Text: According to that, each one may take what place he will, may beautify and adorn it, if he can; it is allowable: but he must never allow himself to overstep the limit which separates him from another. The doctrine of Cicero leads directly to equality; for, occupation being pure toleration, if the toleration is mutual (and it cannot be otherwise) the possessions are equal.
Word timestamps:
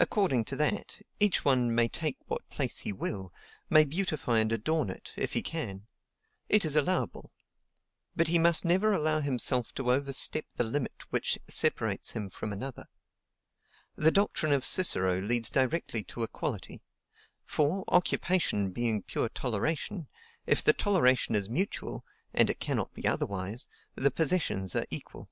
According 0.00 0.46
to 0.46 0.56
that, 0.56 1.02
each 1.20 1.44
one 1.44 1.74
may 1.74 1.86
take 1.86 2.16
what 2.26 2.48
place 2.48 2.78
he 2.78 2.92
will, 2.94 3.34
may 3.68 3.84
beautify 3.84 4.38
and 4.38 4.50
adorn 4.50 4.88
it, 4.88 5.12
if 5.14 5.34
he 5.34 5.42
can; 5.42 5.82
it 6.48 6.64
is 6.64 6.74
allowable: 6.74 7.30
but 8.16 8.28
he 8.28 8.38
must 8.38 8.64
never 8.64 8.94
allow 8.94 9.20
himself 9.20 9.74
to 9.74 9.92
overstep 9.92 10.46
the 10.56 10.64
limit 10.64 11.02
which 11.10 11.38
separates 11.48 12.12
him 12.12 12.30
from 12.30 12.50
another. 12.50 12.86
The 13.94 14.10
doctrine 14.10 14.54
of 14.54 14.64
Cicero 14.64 15.18
leads 15.20 15.50
directly 15.50 16.02
to 16.04 16.22
equality; 16.22 16.80
for, 17.44 17.84
occupation 17.88 18.70
being 18.70 19.02
pure 19.02 19.28
toleration, 19.28 20.08
if 20.46 20.62
the 20.64 20.72
toleration 20.72 21.34
is 21.34 21.50
mutual 21.50 22.06
(and 22.32 22.48
it 22.48 22.58
cannot 22.58 22.94
be 22.94 23.06
otherwise) 23.06 23.68
the 23.96 24.10
possessions 24.10 24.74
are 24.74 24.86
equal. 24.90 25.28